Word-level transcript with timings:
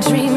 dream. 0.00 0.27